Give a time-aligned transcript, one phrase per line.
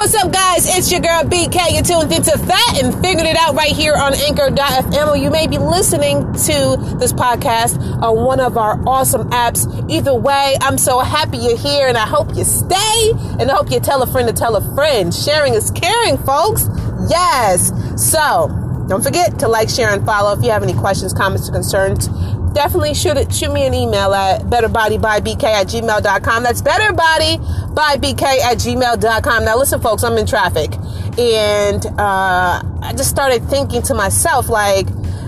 [0.00, 0.78] What's up, guys?
[0.78, 1.72] It's your girl BK.
[1.74, 5.08] You're tuned into Fat and figuring it out right here on Anchor.fm.
[5.08, 9.68] Or you may be listening to this podcast on one of our awesome apps.
[9.90, 13.12] Either way, I'm so happy you're here and I hope you stay.
[13.38, 15.14] And I hope you tell a friend to tell a friend.
[15.14, 16.66] Sharing is caring, folks.
[17.10, 17.70] Yes.
[17.96, 18.48] So,
[18.88, 20.32] don't forget to like, share, and follow.
[20.32, 22.08] If you have any questions, comments, or concerns,
[22.52, 26.42] definitely shoot, it shoot me an email at betterbodybybk at gmail.com.
[26.42, 29.44] That's betterbodybybk at gmail.com.
[29.44, 30.72] Now, listen, folks, I'm in traffic.
[31.18, 34.86] And uh, I just started thinking to myself, like,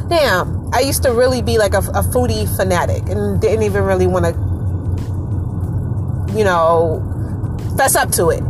[0.08, 4.06] damn, I used to really be like a, a foodie fanatic and didn't even really
[4.06, 4.32] want to,
[6.36, 7.08] you know,
[7.77, 8.41] fess up to it.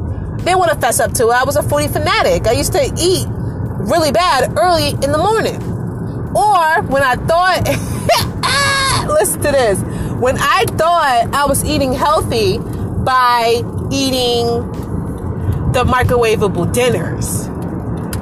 [0.45, 1.33] Didn't want to fess up to it.
[1.33, 2.47] I was a foodie fanatic.
[2.47, 5.57] I used to eat really bad early in the morning.
[6.35, 7.69] Or when I thought,
[9.23, 9.79] listen to this,
[10.21, 14.47] when I thought I was eating healthy by eating
[15.73, 17.49] the microwavable dinners.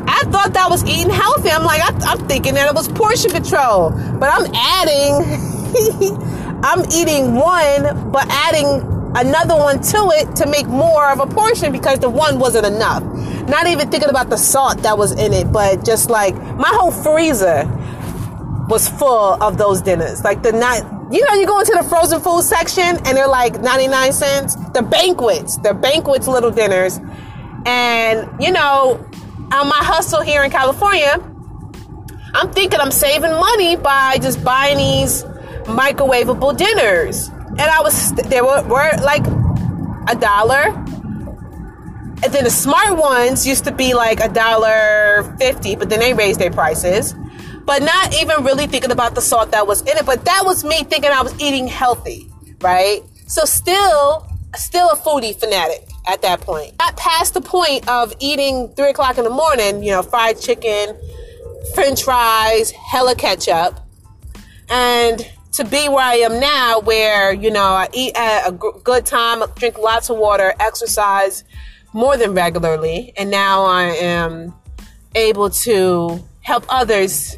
[0.06, 1.48] I thought that was eating healthy.
[1.48, 5.24] I'm like, I, am thinking that it was portion control, but I'm adding,
[6.62, 8.66] I'm eating one, but adding
[9.16, 13.02] another one to it to make more of a portion because the one wasn't enough.
[13.48, 16.92] Not even thinking about the salt that was in it, but just like my whole
[16.92, 17.64] freezer
[18.70, 20.22] was full of those dinners.
[20.22, 23.60] Like the night, you know, you go into the frozen food section and they're like
[23.60, 24.54] 99 cents.
[24.70, 27.00] The banquets, the banquets little dinners.
[27.66, 29.04] And, you know,
[29.52, 31.18] on my hustle here in California,
[32.32, 35.24] I'm thinking I'm saving money by just buying these
[35.64, 37.28] microwavable dinners.
[37.28, 39.26] And I was, they were, were like
[40.08, 40.76] a dollar.
[42.22, 46.12] And then the smart ones used to be like a dollar fifty, but then they
[46.12, 47.14] raised their prices.
[47.70, 50.04] But not even really thinking about the salt that was in it.
[50.04, 52.28] But that was me thinking I was eating healthy,
[52.60, 53.00] right?
[53.28, 54.26] So still,
[54.56, 56.74] still a foodie fanatic at that point.
[56.80, 60.96] Not past the point of eating three o'clock in the morning, you know, fried chicken,
[61.72, 63.78] french fries, hella ketchup.
[64.68, 69.06] And to be where I am now, where, you know, I eat at a good
[69.06, 71.44] time, drink lots of water, exercise
[71.92, 73.12] more than regularly.
[73.16, 74.56] And now I am
[75.14, 77.36] able to help others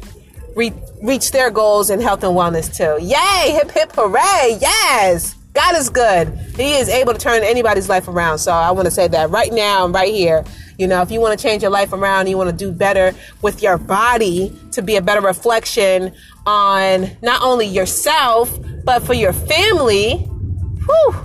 [0.55, 3.03] re- reach their goals in health and wellness too.
[3.03, 3.51] Yay!
[3.53, 4.57] Hip hip hooray!
[4.59, 5.35] Yes!
[5.53, 6.29] God is good.
[6.55, 8.39] He is able to turn anybody's life around.
[8.39, 10.43] So I want to say that right now, and right here.
[10.79, 13.13] You know, if you want to change your life around, you want to do better
[13.43, 16.11] with your body to be a better reflection
[16.47, 21.15] on not only yourself, but for your family, whew,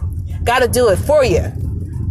[0.44, 1.50] got to do it for you.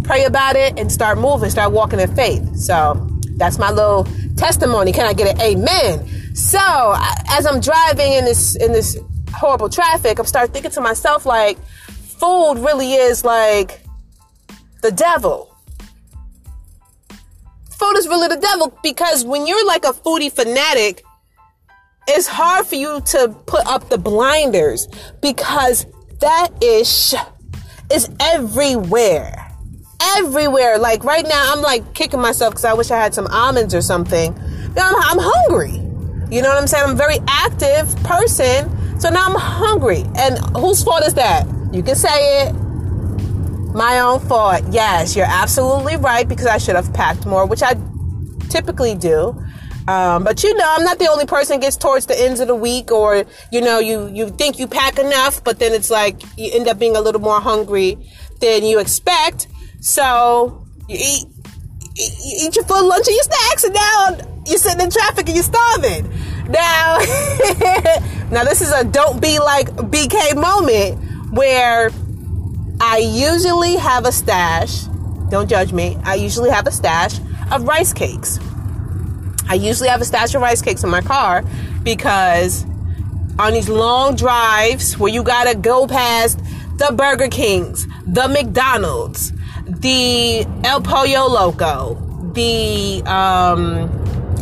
[0.04, 2.56] Pray about it and start moving, start walking in faith.
[2.56, 4.92] So that's my little testimony.
[4.92, 6.17] Can I get an amen?
[6.38, 8.96] So uh, as I'm driving in this, in this
[9.34, 11.58] horrible traffic, I'm start thinking to myself, like,
[12.20, 13.82] food really is like
[14.84, 15.52] the devil.
[17.72, 21.04] Food is really the devil because when you're like a foodie fanatic,
[22.08, 24.88] it's hard for you to put up the blinders
[25.24, 25.88] because
[26.20, 27.16] that ish
[27.92, 29.52] is everywhere.
[30.18, 30.78] Everywhere.
[30.78, 33.82] Like right now, I'm like kicking myself because I wish I had some almonds or
[33.82, 34.38] something.
[34.78, 35.87] I'm, I'm hungry.
[36.30, 36.84] You know what I'm saying?
[36.86, 39.00] I'm a very active person.
[39.00, 40.04] So now I'm hungry.
[40.18, 41.46] And whose fault is that?
[41.72, 42.54] You can say it.
[43.74, 44.64] My own fault.
[44.72, 47.76] Yes, you're absolutely right because I should have packed more, which I
[48.50, 49.40] typically do.
[49.88, 52.56] Um, but you know, I'm not the only person gets towards the ends of the
[52.56, 56.52] week, or you know, you you think you pack enough, but then it's like you
[56.54, 57.98] end up being a little more hungry
[58.42, 59.48] than you expect.
[59.80, 61.26] So you eat
[61.98, 65.36] you eat your full lunch and your snacks, and now you're sitting in traffic and
[65.36, 66.10] you're starving.
[66.50, 67.00] Now,
[68.32, 71.90] now this is a don't be like BK moment where
[72.80, 74.84] I usually have a stash.
[75.30, 75.98] Don't judge me.
[76.04, 77.20] I usually have a stash
[77.52, 78.40] of rice cakes.
[79.50, 81.44] I usually have a stash of rice cakes in my car
[81.84, 82.66] because
[83.40, 86.40] on these long drives where you gotta go past
[86.78, 89.34] the Burger Kings, the McDonald's,
[89.68, 91.96] the El Pollo Loco,
[92.34, 93.90] the um,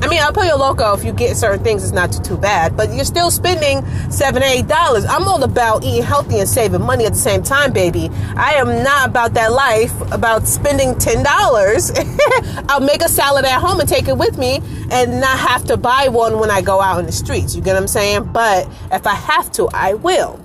[0.01, 2.77] I mean, El Pollo Loco, if you get certain things, it's not too, too bad,
[2.77, 5.03] but you're still spending seven, eight dollars.
[5.05, 8.09] I'm all about eating healthy and saving money at the same time, baby.
[8.35, 11.91] I am not about that life, about spending ten dollars.
[12.69, 14.61] I'll make a salad at home and take it with me
[14.91, 17.55] and not have to buy one when I go out in the streets.
[17.55, 18.31] You get what I'm saying?
[18.31, 20.39] But if I have to, I will.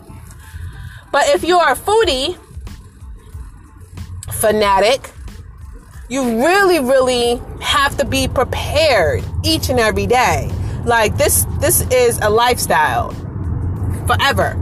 [1.12, 2.38] But if you're a foodie
[4.40, 5.10] fanatic,
[6.08, 10.50] you really, really have to be prepared each and every day.
[10.84, 13.12] Like this, this is a lifestyle
[14.06, 14.56] forever.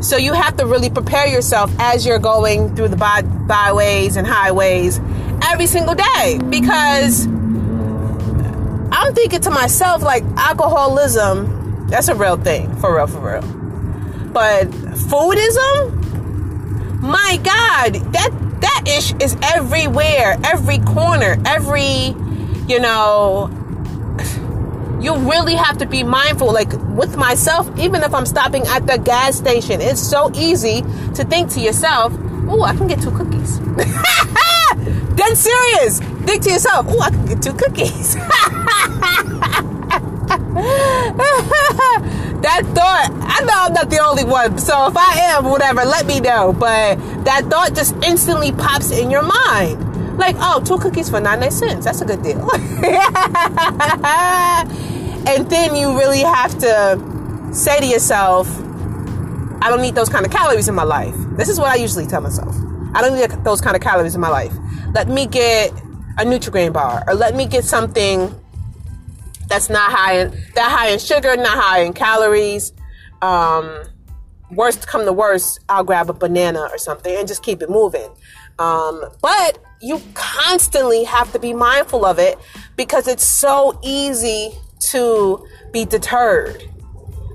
[0.00, 4.26] So you have to really prepare yourself as you're going through the by- byways and
[4.26, 5.00] highways
[5.42, 12.96] every single day because I'm thinking to myself, like, alcoholism, that's a real thing, for
[12.96, 13.42] real, for real.
[14.32, 16.02] But foodism,
[17.00, 18.30] my God, that
[18.60, 22.14] that ish is everywhere, every corner, every,
[22.68, 23.50] you know,
[25.00, 26.52] you really have to be mindful.
[26.52, 30.82] Like with myself, even if I'm stopping at the gas station, it's so easy
[31.14, 32.12] to think to yourself,
[32.48, 33.58] oh, I can get two cookies.
[35.16, 36.00] Dead serious.
[36.00, 38.16] Think to yourself, oh, I can get two cookies.
[42.46, 44.56] that thought, I know I'm not the only one.
[44.58, 46.52] So if I am, whatever, let me know.
[46.52, 50.16] But that thought just instantly pops in your mind.
[50.16, 51.84] Like, oh, two cookies for 99 cents.
[51.84, 52.38] That's a good deal.
[55.26, 58.48] and then you really have to say to yourself,
[59.60, 61.16] I don't need those kind of calories in my life.
[61.36, 62.54] This is what I usually tell myself.
[62.94, 64.54] I don't need those kind of calories in my life.
[64.94, 65.72] Let me get
[66.18, 68.32] a Nutrigrain bar or let me get something
[69.48, 72.72] that's not high in that high in sugar, not high in calories.
[73.22, 73.84] Um,
[74.50, 78.10] worst come to worst, I'll grab a banana or something and just keep it moving.
[78.58, 82.38] Um, but you constantly have to be mindful of it
[82.76, 84.52] because it's so easy
[84.90, 86.62] to be deterred.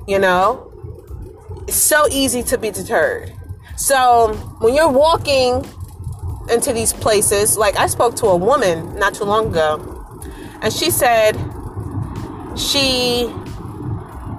[0.07, 0.71] You know,
[1.67, 3.33] it's so easy to be deterred.
[3.77, 5.65] So when you're walking
[6.49, 10.19] into these places, like I spoke to a woman not too long ago,
[10.61, 11.33] and she said
[12.55, 13.31] she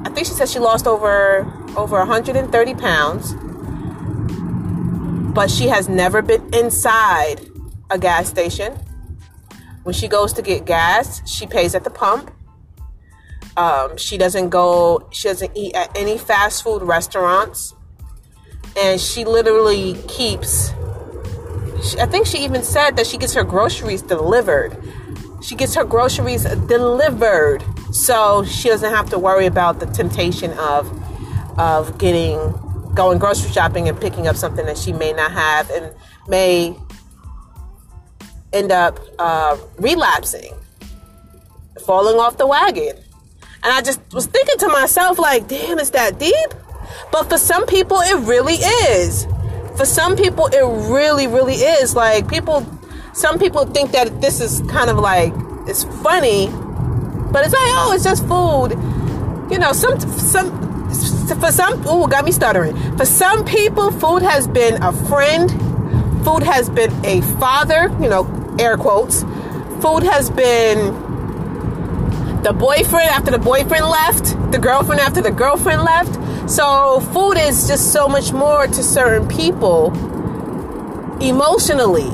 [0.04, 3.34] I think she said she lost over over 130 pounds,
[5.32, 7.40] but she has never been inside
[7.90, 8.74] a gas station.
[9.84, 12.30] When she goes to get gas, she pays at the pump.
[13.56, 15.08] Um, she doesn't go.
[15.12, 17.74] She doesn't eat at any fast food restaurants,
[18.78, 20.72] and she literally keeps.
[21.98, 24.76] I think she even said that she gets her groceries delivered.
[25.42, 30.90] She gets her groceries delivered so she doesn't have to worry about the temptation of
[31.58, 32.38] of getting
[32.94, 35.94] going grocery shopping and picking up something that she may not have and
[36.28, 36.76] may
[38.52, 40.52] end up uh, relapsing,
[41.86, 42.96] falling off the wagon.
[43.64, 46.34] And I just was thinking to myself, like, damn, is that deep?
[47.10, 49.26] But for some people, it really is.
[49.76, 51.94] For some people, it really, really is.
[51.94, 52.66] Like, people,
[53.14, 55.32] some people think that this is kind of like,
[55.66, 56.48] it's funny
[57.32, 58.72] but it's like, oh, it's just food.
[59.50, 60.62] You know, some some
[61.40, 62.76] for some oh got me stuttering.
[62.98, 65.50] For some people, food has been a friend.
[66.24, 69.22] Food has been a father, you know, air quotes.
[69.80, 70.94] Food has been
[72.42, 76.50] the boyfriend after the boyfriend left, the girlfriend after the girlfriend left.
[76.50, 79.92] So, food is just so much more to certain people
[81.20, 82.10] emotionally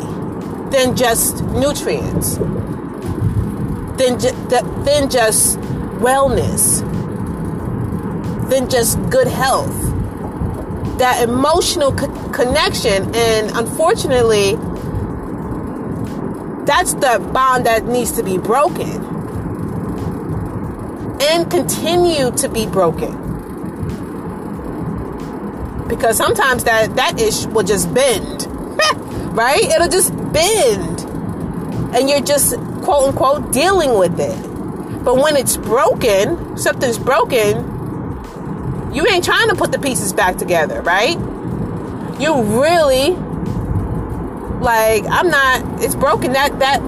[0.71, 2.39] than just nutrients
[3.99, 4.33] than, ju-
[4.85, 5.59] than just
[6.01, 6.81] wellness,
[8.49, 9.77] than just good health.
[10.99, 14.57] That emotional co- connection, and unfortunately,
[16.65, 19.05] that's the bond that needs to be broken
[21.21, 23.27] and continue to be broken.
[25.89, 28.47] Because sometimes that, that ish will just bend,
[29.37, 29.63] right?
[29.63, 31.01] It'll just bend.
[31.95, 32.55] And you're just
[32.89, 35.05] quote unquote dealing with it.
[35.05, 37.59] But when it's broken, something's broken,
[38.95, 41.19] you ain't trying to put the pieces back together, right?
[42.19, 43.11] You really
[44.63, 46.81] like I'm not it's broken that that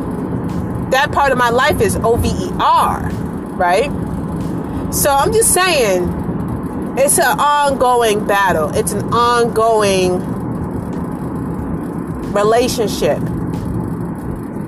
[0.91, 3.11] that part of my life is O V E R,
[3.57, 3.91] right?
[4.95, 6.05] So I'm just saying
[6.97, 8.71] it's an ongoing battle.
[8.75, 10.19] It's an ongoing
[12.33, 13.21] relationship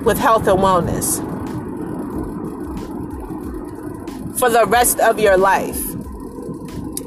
[0.04, 1.20] with health and wellness
[4.38, 5.80] for the rest of your life.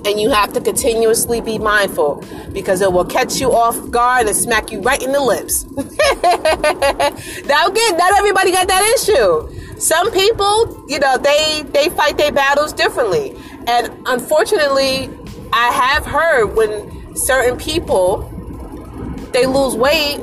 [0.06, 2.24] And you have to continuously be mindful
[2.54, 5.66] because it will catch you off guard and smack you right in the lips.
[7.46, 9.78] now, again, not everybody got that issue.
[9.80, 13.36] Some people, you know, they they fight their battles differently.
[13.68, 15.10] And unfortunately,
[15.52, 18.32] I have heard when certain people
[19.34, 20.22] they lose weight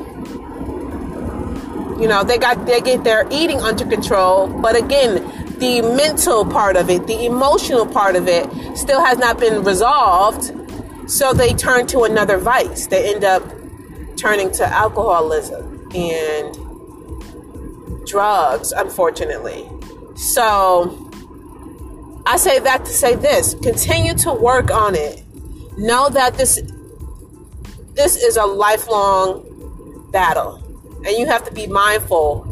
[2.00, 5.14] you know, they got they get their eating under control, but again,
[5.58, 10.52] the mental part of it, the emotional part of it still has not been resolved.
[11.08, 12.86] So they turn to another vice.
[12.86, 13.42] They end up
[14.16, 16.56] turning to alcoholism and
[18.06, 19.68] drugs, unfortunately.
[20.14, 21.10] So
[22.26, 25.22] I say that to say this, continue to work on it.
[25.76, 26.60] Know that this
[27.94, 30.61] this is a lifelong battle
[31.04, 32.46] and you have to be mindful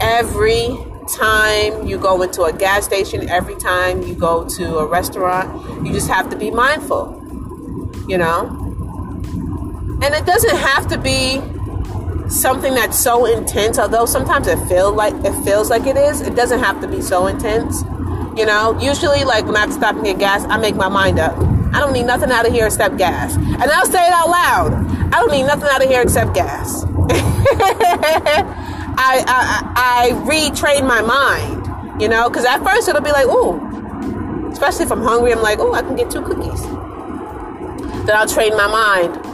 [0.00, 0.76] every
[1.08, 5.92] time you go into a gas station, every time you go to a restaurant, you
[5.92, 7.22] just have to be mindful,
[8.08, 8.48] you know?
[10.02, 11.40] And it doesn't have to be
[12.28, 16.20] something that's so intense, although sometimes it feel like it feels like it is.
[16.20, 17.82] It doesn't have to be so intense.
[18.36, 20.88] You know, usually like when I have to stop and get gas, I make my
[20.88, 21.36] mind up.
[21.76, 23.36] I don't need nothing out of here except gas.
[23.36, 24.72] And I'll say it out loud.
[25.12, 26.84] I don't need nothing out of here except gas.
[28.98, 34.48] I, I, I retrain my mind, you know, because at first it'll be like, ooh,
[34.48, 36.62] especially if I'm hungry, I'm like, ooh, I can get two cookies.
[36.62, 39.25] Then I'll train my mind.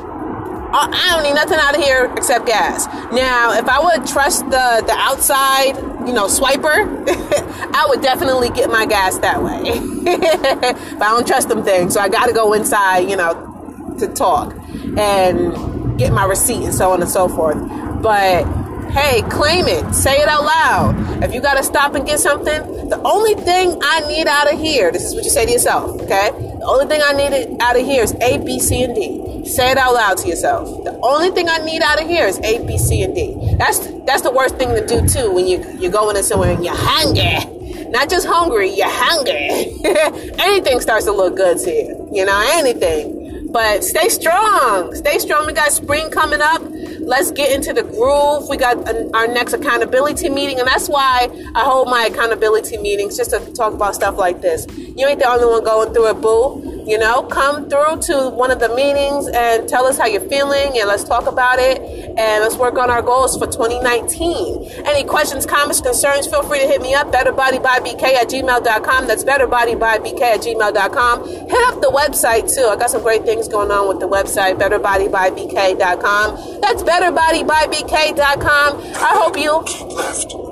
[0.74, 2.86] I don't need nothing out of here except gas.
[3.12, 5.76] Now, if I would trust the the outside,
[6.06, 6.86] you know, swiper,
[7.74, 9.62] I would definitely get my gas that way.
[10.04, 14.08] but I don't trust them things, so I got to go inside, you know, to
[14.08, 14.54] talk
[14.96, 17.58] and get my receipt and so on and so forth.
[18.02, 18.44] But
[18.92, 19.94] hey, claim it.
[19.94, 21.22] Say it out loud.
[21.24, 24.58] If you got to stop and get something, the only thing I need out of
[24.58, 26.30] here, this is what you say to yourself, okay?
[26.30, 29.46] The only thing I need out of here is A, B, C, and D.
[29.46, 30.84] Say it out loud to yourself.
[30.84, 33.56] The only thing I need out of here is A, B, C, and D.
[33.58, 36.64] That's that's the worst thing to do too when you you're going in somewhere and
[36.64, 37.88] you're hungry.
[37.90, 39.80] Not just hungry, you're hungry.
[40.38, 42.08] anything starts to look good to you.
[42.12, 43.50] You know, anything.
[43.50, 44.94] But stay strong.
[44.94, 45.46] Stay strong.
[45.46, 46.62] We got spring coming up
[47.02, 48.48] let's get into the groove.
[48.48, 48.76] We got
[49.14, 53.74] our next accountability meeting, and that's why I hold my accountability meetings just to talk
[53.74, 54.66] about stuff like this.
[54.76, 56.71] You ain't the only one going through it, boo.
[56.84, 60.76] You know, come through to one of the meetings and tell us how you're feeling,
[60.78, 64.68] and let's talk about it, and let's work on our goals for 2019.
[64.84, 69.06] Any questions, comments, concerns, feel free to hit me up, betterbodybybk at gmail.com.
[69.06, 71.28] That's betterbodybybk at gmail.com.
[71.28, 72.66] Hit up the website, too.
[72.66, 76.60] I got some great things going on with the website, betterbodybybk.com.
[76.60, 78.80] That's betterbodybybk.com.
[78.96, 79.62] I hope you...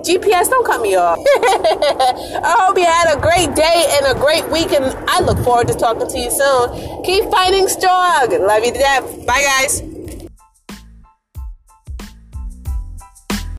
[0.00, 1.18] GPS, don't cut me off.
[1.36, 5.68] I hope you had a great day and a great week, and I look forward
[5.68, 7.02] to talking to you soon.
[7.02, 8.30] Keep fighting strong.
[8.30, 9.26] Love you to death.
[9.26, 9.89] Bye, guys.